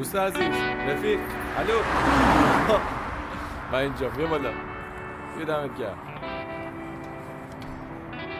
[0.00, 0.54] دوست عزیز
[0.88, 1.20] رفیق.
[1.56, 1.72] الو.
[3.72, 4.50] من اینجا بیا بالا.
[5.36, 5.98] بیا دمت گرم.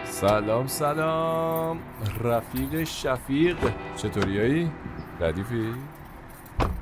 [0.05, 1.79] سلام سلام.
[2.25, 3.57] رفیق شفیق.
[3.97, 4.71] چطوریایی؟
[5.21, 5.75] ردیفی؟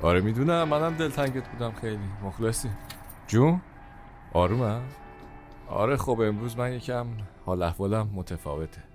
[0.01, 0.63] آره می‌دونم.
[0.63, 2.09] منم دلتنگت بودم خیلی.
[2.23, 2.69] مخلصی.
[3.27, 3.61] جون؟
[4.33, 4.81] آرومم؟
[5.69, 7.07] آره خب امروز من یکم
[7.45, 8.88] حال احوالم متفاوته.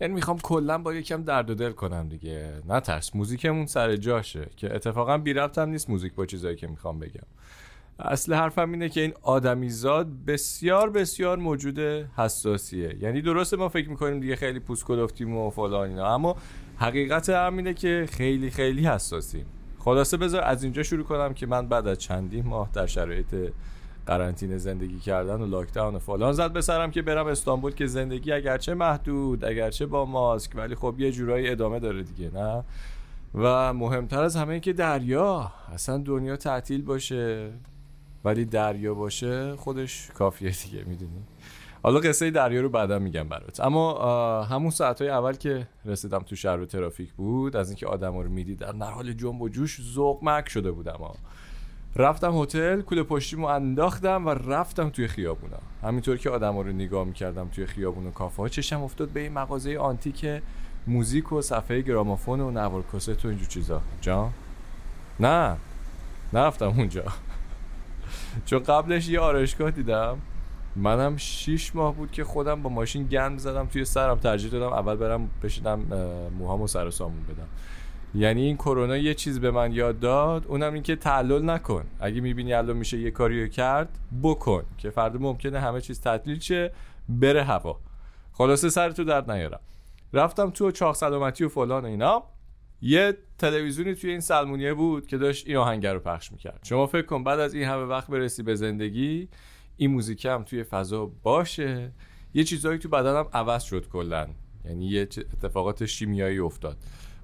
[0.00, 2.52] یعنی می‌خوام کلا با یکم درد و دل کنم دیگه.
[2.68, 6.98] نه ترس موزیکمون سر جاشه که اتفاقا بی ربطم نیست موزیک با چیزایی که می‌خوام
[6.98, 7.26] بگم.
[7.98, 11.78] اصل حرفم اینه که این آدمیزاد بسیار بسیار موجود
[12.16, 12.96] حساسیه.
[13.00, 16.36] یعنی درسته ما فکر می‌کنیم دیگه خیلی پوست کلفتیم و فلان اینا اما
[16.76, 19.46] حقیقت هم اینه که خیلی خیلی حساسیم.
[19.78, 23.34] خلاصه بذار از اینجا شروع کنم که من بعد از چندین ماه در شرایط
[24.06, 26.32] قرنطینه زندگی کردن و لاکداون و فلان.
[26.32, 30.94] زد به سرم که برم استانبول که زندگی اگرچه محدود اگرچه با ماسک ولی خب
[30.98, 32.64] یه جورایی ادامه داره دیگه نه؟
[33.34, 37.50] و مهمتر از همه این که دریا اصلا دنیا تعطیل باشه
[38.24, 41.22] ولی دریا باشه خودش کافیه دیگه می‌دونی؟
[41.82, 43.60] حالا قصه دریا رو بعدا میگم برات.
[43.60, 48.28] اما همون ساعتهای اول که رسیدم تو شهر و ترافیک بود از اینکه آدم رو
[48.28, 51.14] می‌دیدم در حال جنب و جوش ذوق مک شده بودم ها.
[51.96, 55.58] رفتم هتل کوله پشتیمو انداختم و رفتم توی خیابونا.
[55.82, 59.32] همینطور که آدما رو نگاه می‌کردم توی خیابون و کافه ها چشم افتاد به این
[59.32, 60.26] مغازه آنتیک
[60.86, 63.80] موزیک و صفحه گرامافون و نوار کاست و اینجور چیزا.
[64.00, 64.30] جا
[65.20, 65.56] نه.
[66.32, 67.04] نرفتم اونجا.
[68.46, 70.18] چون قبلش یه آرایشگاه دیدم.
[70.76, 74.96] منم شیش ماه بود که خودم با ماشین گند زدم توی سرم ترجیح دادم اول
[74.96, 75.80] برم بشینم
[76.38, 77.48] موهامو سر و سامون بدم.
[78.14, 81.84] یعنی این کرونا یه چیز به من یاد داد اونم این که تعلل نکن.
[82.00, 86.72] اگه می‌بینی الان میشه یه کاریو کرد بکن که فردا ممکنه همه چیز تعطیل شه
[87.08, 87.80] بره هوا.
[88.32, 89.60] خلاصه سر تو درد نیارم
[90.12, 92.22] رفتم تو چاق سلامتی و فلان و اینا.
[92.82, 96.60] یه تلویزیونی توی این سلمونیه بود که داشت این آهنگر رو پخش می‌کرد.
[96.62, 99.28] شما فکر کن بعد از این همه وقت برسی به زندگی
[99.76, 101.92] این موزیک هم توی فضا باشه.
[102.34, 104.28] یه چیزهایی تو بدنم عوض شد کلا.
[104.64, 106.76] یعنی یه اتفاقات شیمیایی افتاد.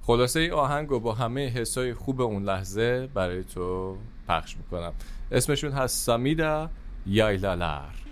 [0.03, 3.97] خلاصه این آهنگ با همه حسای خوب اون لحظه برای تو
[4.29, 4.93] پخش می‌کنم.
[5.33, 6.71] اسمشون هست سامیدا
[7.07, 8.10] یایلالر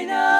[0.00, 0.31] night.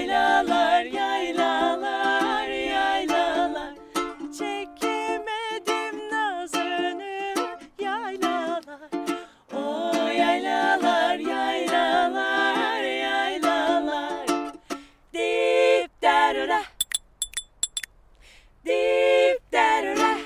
[0.00, 3.74] Yaylalar, yaylalar, yaylalar.
[4.38, 7.34] Çekemedim nazını
[7.78, 8.90] yaylalar.
[9.52, 14.26] O yaylalar, yaylalar, yaylalar.
[15.14, 16.62] Dip derre
[18.66, 20.16] Dip derre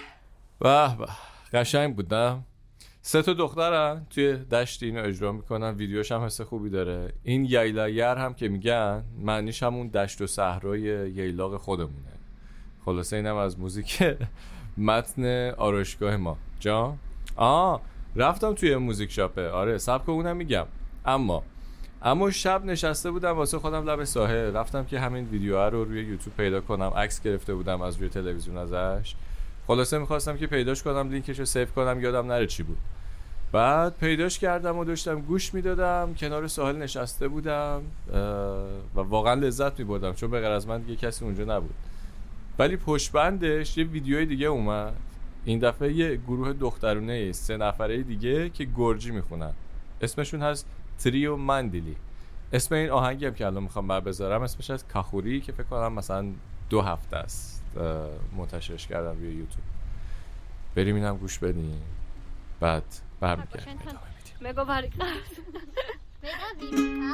[0.61, 1.17] Vah vah,
[1.51, 2.39] kaşayım bu da.
[3.07, 5.75] سه تا دخترن توی دشت اینو اجرا می‌کنن.
[5.75, 7.13] ویدیوش هم حس خوبی داره.
[7.25, 10.81] این ییلایر هم که میگن معنیش همون دشت و صحرای
[11.11, 12.13] ییلاق خودمونه.
[12.85, 14.05] خلاصه اینم از موزیک
[14.79, 16.37] متن آرایشگاه ما.
[16.61, 16.95] جا
[17.37, 17.81] آه
[18.17, 19.49] رفتم توی music shop ه.
[19.49, 20.67] آره سبک اونم میگم.
[21.07, 21.43] اما
[22.03, 24.57] اما شب نشسته بودم واسه خودم لب ساحل.
[24.57, 26.93] رفتم که همین ویدیو رو روی یوتیوب پیدا کنم.
[26.97, 29.15] عکس گرفته بودم از روی تلویزیون ازش.
[29.67, 32.79] خلاصه می‌خواستم که پیداش کنم لینکش رو save کنم یادم نره چی بود.
[33.55, 37.83] بعد پیداش کردم و داشتم گوش می‌دادم کنار ساحل نشسته بودم
[38.95, 41.75] و واقعا لذت میبردم چون به از من دیگه کسی اونجا نبود.
[42.59, 44.93] ولی پشت بندش یه ویدیوی دیگه اومد.
[45.45, 49.53] این دفعه یه گروه دخترونه سه نفره دیگه که گرجی می‌خونن.
[50.01, 50.67] اسمشون هست
[50.99, 51.97] تریو مندیلی.
[52.53, 55.93] اسم این آهنگی هم که الان می‌خوام بر بذارم اسمش از کخوری که فکر کنم
[55.93, 56.27] مثلا
[56.71, 57.65] دو هفته است
[58.39, 59.65] منتشرش کردم روی یوتیوب.
[60.75, 61.83] بریم اینم گوش بدیم.
[62.61, 62.83] بعد
[63.25, 63.97] ბაბი შენთან
[64.45, 65.33] მეგობარი ყავს.
[66.25, 67.13] მე და ვიკა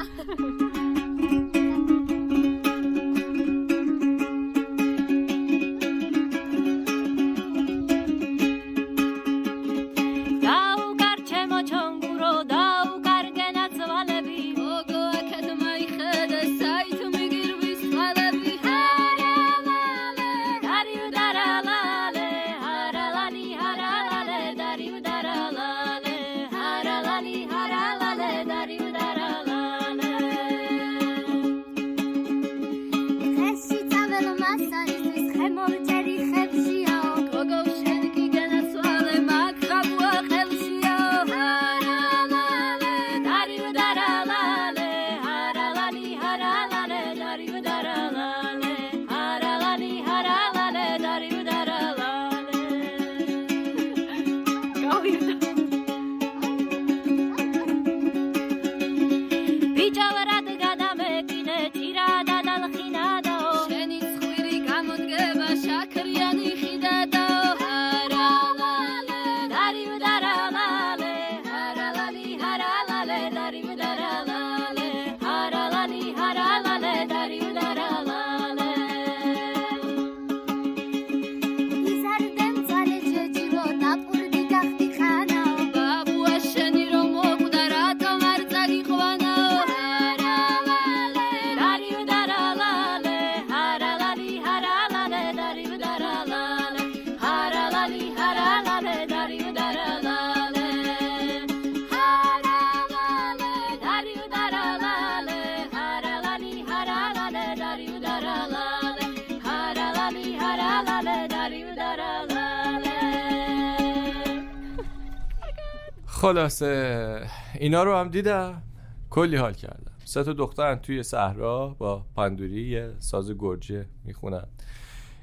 [116.21, 117.27] خلاصه
[117.59, 118.61] اینا رو هم دیدم.
[119.09, 119.91] کلی حال کردم.
[120.05, 124.47] سه تا دخترن توی صحرا با پندوری یه ساز گرجه می‌خونن.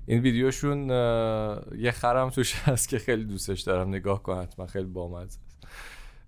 [0.06, 0.88] این ویدیوشون
[1.78, 3.88] یه خرم توش هست که خیلی دوستش دارم.
[3.88, 5.38] نگاه کن حتما خیلی بامزه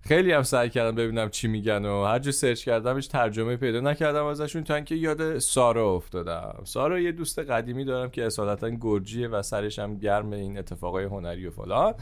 [0.01, 3.79] خیلی هم سعی کردم ببینم چی میگن و هر جو سرچ کردم هیچ ترجمه پیدا
[3.79, 6.61] نکردم ازشون تا اینکه یاد سارا افتادم.
[6.63, 11.47] سارا یه دوست قدیمی دارم که اصالتا گرجیه و سرش هم گرم این اتفاقای هنری
[11.47, 11.93] و فلان.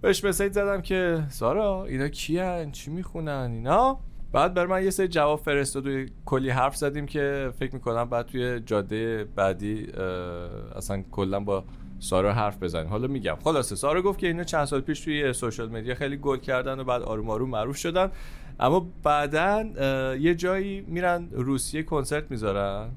[0.00, 3.98] بهش مسیج زدم که سارا اینا کیان؟ چی می‌خونن؟ اینا؟
[4.32, 8.26] بعد بر من یه سری جواب فرستاد و کلی حرف زدیم که فکر می‌کنم بعد
[8.26, 9.86] توی جاده بعدی
[10.76, 11.64] اصلا کلا با
[11.98, 12.90] سارا حرف بزنیم.
[12.90, 13.36] حالا میگم.
[13.44, 16.84] خلاصه سارا گفت که اینا چند سال پیش توی سوشال مدیا خیلی گل کردن و
[16.84, 18.10] بعد آروم آروم معروف شدن.
[18.60, 19.64] اما بعدا
[20.20, 22.90] یه جایی میرن روسیه کنسرت می‌ذارن.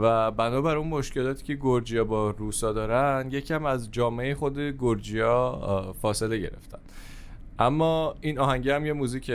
[0.00, 6.38] و بنابر اون مشکلاتی که گرجیا با روسا دارن یکم از جامعه خود گرجیا فاصله
[6.38, 6.78] گرفتن.
[7.58, 9.32] اما این آهنگ هم یه موزیک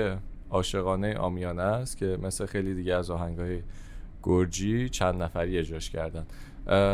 [0.50, 3.62] عاشقانه آمیانه است که مثل خیلی دیگه از آهنگای
[4.24, 6.26] گرجی چند نفری اجراش کردن.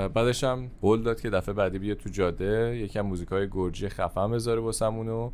[0.08, 4.32] بعدش هم قول داد که دفعه بعدی بیاد تو جاده یکم موزیک های گرجی خفن
[4.32, 5.32] بذاره واسمون و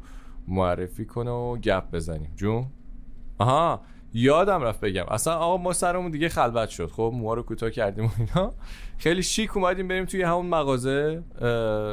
[0.48, 2.32] معرفی کنه و گپ بزنیم.
[2.36, 2.65] جون؟
[3.38, 3.82] آها!
[4.13, 5.06] یادم رفت بگم.
[5.12, 6.92] اصلا آقا ما سرمون دیگه خلوت شد.
[6.92, 8.54] خب موها رو کوتاه کردیم و اینا.
[8.98, 11.24] خیلی شیک اومدیم بریم توی همون مغازه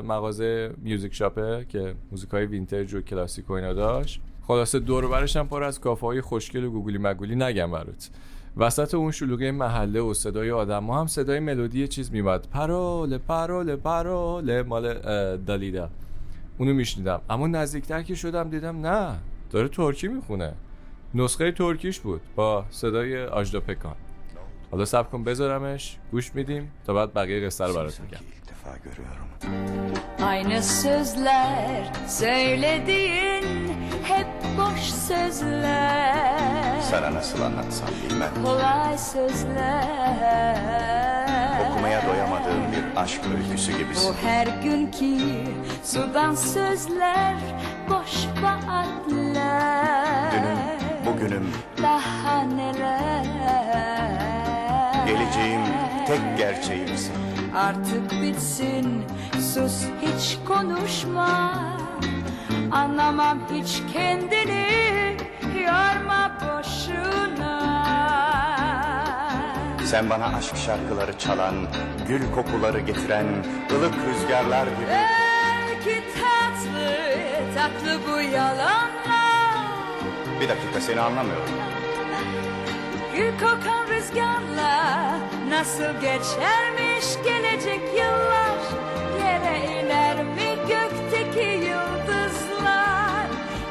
[0.04, 4.20] مغازه music shop ه که موزیک های vintage و کلاسیک و اینا داشت.
[4.46, 8.10] خلاصه دور برش هم پر از کافه های خوشگل و گوگلی مگولی نگم برات.
[8.56, 14.62] وسط اون شلوغی محله و صدای آدم هم صدای ملودی چیز میمد paroles paroles paroles
[14.62, 14.94] مال
[15.36, 15.90] دالیدا.
[16.58, 17.20] اونو میشنیدم.
[17.30, 19.14] اما نزدیکتر که شدم دیدم نه.
[19.50, 20.52] داره ترکی می‌خونه.
[21.15, 23.95] نسخه ترکیش بود با صدای آجدا پکان
[24.71, 28.19] حالا سب کن بذارمش گوش میدیم تا بعد بقیه قصه رو برات میگم
[30.23, 33.43] Aynı sözler söylediğin
[34.03, 40.57] hep boş sözler Sana nasıl anlatsam bilmem Kolay sözler
[41.69, 45.17] Okumaya doyamadığım bir aşk öyküsü gibisin Bu her günkü
[45.83, 47.35] sudan sözler
[47.89, 49.94] boş vaatler
[51.16, 53.24] Bugünüm, daha neler?
[55.06, 55.60] Geleceğim,
[56.06, 57.12] tek gerçeğimsin.
[57.54, 59.04] Artık bitsin
[59.54, 61.52] sus hiç konuşma.
[62.72, 65.16] Anlamam hiç kendini
[65.64, 67.86] yorma boşuna.
[69.84, 71.54] Sen bana aşk şarkıları çalan,
[72.08, 73.26] gül kokuları getiren,
[73.72, 74.86] ılık rüzgarlar gibi.
[74.88, 76.96] Belki tatlı
[77.54, 78.95] tatlı bu yalanlar
[80.40, 81.44] Bir dakika seni anlamıyorum.
[83.16, 88.56] Gül kokan rüzgarla nasıl geçermiş gelecek yıllar?
[89.20, 93.26] Yere iner mi gökteki yıldızlar?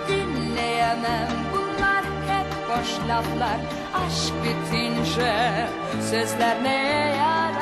[0.08, 3.60] Dinleyemem bunlar hep boş laflar.
[3.94, 5.68] Aşk bitince
[6.12, 7.56] sözler neye yarar?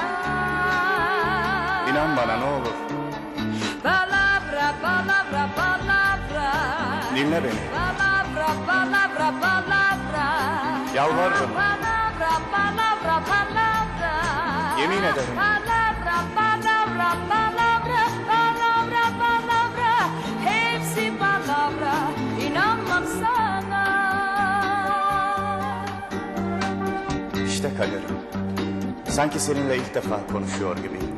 [1.91, 2.73] İnan bana ne olur,
[3.83, 6.51] Palavra, palavra, palavra
[7.15, 7.51] dinle beni.
[7.75, 8.02] Palavra,
[8.67, 10.27] palavra, palavra
[10.95, 11.49] Yalvarırım.
[11.53, 14.13] Palavra, palavra, palavra
[14.79, 15.35] Yemin ederim.
[15.35, 19.93] Palavra, palavra, palavra Palavra, palavra
[20.45, 21.93] Hepsi palavra
[22.47, 23.83] İnanmam sana
[27.47, 28.17] İşte kaderim.
[29.09, 31.15] Sanki seninle ilk defa konuşuyor gibiyim.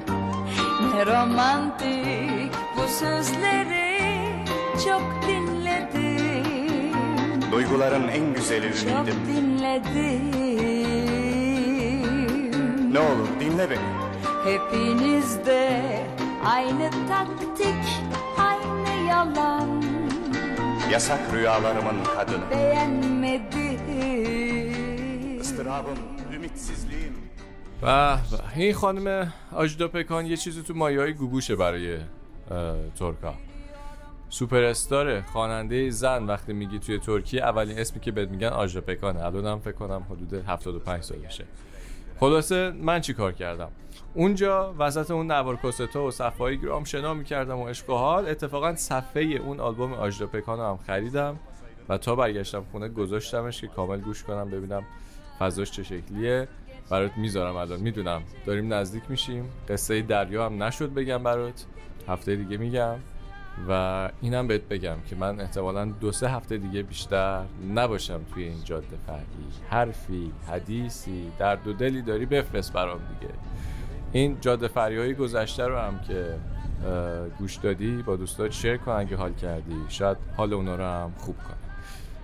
[0.95, 3.95] Ne romantik bu sözleri
[4.85, 5.54] Çok dinledim
[7.54, 9.14] Duyguların en güzeli Çok ümidim.
[9.26, 10.30] dinledim
[12.92, 13.78] Ne olur dinle beni.
[14.44, 15.82] Hepinizde
[16.44, 17.84] aynı taktik,
[18.38, 19.82] aynı yalan
[20.90, 22.50] Yasak rüyalarımın kadını.
[22.50, 23.80] Beğenmedim
[25.40, 25.98] Istırabım,
[26.34, 27.14] ümitsizliğim.
[27.82, 29.32] به به این خانم
[29.62, 32.00] آجدا پکان یه چیزی تو مایه های گوگوشه برای اه،
[32.98, 33.32] ترکا
[34.35, 36.25] سوپر استاره خواننده زن.
[36.25, 40.03] وقتی میگی توی ترکیه اولین اسمی که بهت میگن آجدا پکانه الان هم فکر کنم
[40.09, 41.45] حدود 75 سالشه
[42.19, 43.71] خلاصه من چی کار کردم؟
[44.13, 48.29] اونجا وسط اون نوار کاست‌ها و صفحه گرام شنا می‌کردم و عشق حال.
[48.29, 51.39] اتفاقا صفحه اون آلبوم آجدا پکان رو هم خریدم
[51.89, 54.83] و تا برگشتم خونه گذاشتمش که کامل گوش کنم ببینم
[55.39, 56.47] فضاش چه شکلیه.
[56.89, 57.79] برات می‌ذارم الان.
[57.79, 58.21] می‌دونم.
[58.45, 59.49] داریم نزدیک میشیم.
[59.69, 61.65] قصه دریا هم نشد بگم برات.
[62.07, 62.95] هفته دیگه میگم.
[63.69, 67.43] و اینم بهت بگم که من احتمالا دو سه هفته دیگه بیشتر
[67.75, 69.23] نباشم توی این جاده فرعی.
[69.69, 73.33] حرفی حدیثی درد و دلی داری بفرست برام دیگه.
[74.11, 76.35] این جاده فری های گذشته رو هم که
[77.39, 79.75] گوش دادی با دوستات شیر کن اگه حال کردی.
[79.89, 81.55] شاید حال اونا رو هم خوب کنه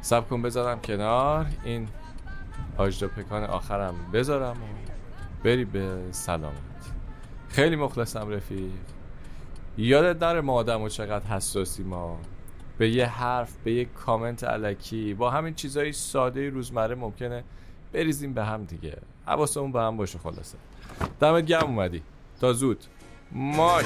[0.01, 1.45] سب کن بذارم کنار.
[1.63, 1.88] این
[2.77, 4.51] آجدا پکان آخرم بذارم.
[4.51, 4.65] و
[5.43, 6.53] بری به سلامت.
[7.50, 8.71] خیلی مخلصم رفیق.
[9.77, 12.19] یادت نره ما آدم و چقدر حساسی ما
[12.77, 17.43] به یه حرف به یه کامنت علکی با همین چیزای ساده روزمره mümküne
[17.93, 18.97] بریزیم به هم دیگه.
[19.25, 20.57] حواسمون به هم باشه خلاصه.
[21.19, 22.03] دمت گرم اومدی.
[22.41, 22.83] تا زود.
[23.31, 23.85] ماچ.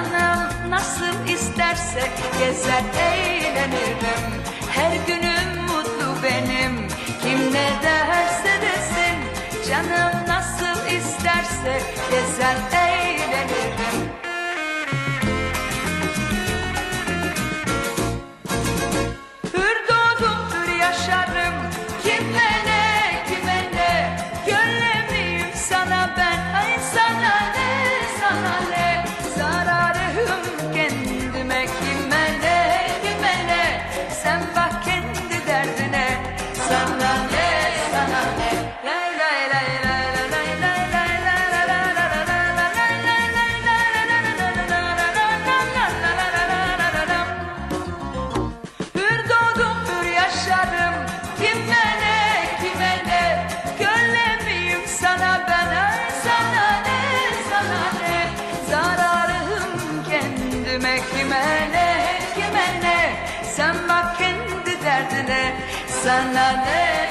[0.00, 4.42] Canım nasıl isterse gezer eğlenirim.
[4.70, 6.88] Her günüm mutlu benim.
[7.22, 9.18] Kim ne derse desin.
[9.68, 12.89] Canım nasıl isterse gezer eğlenirim.
[66.04, 67.09] Sana ne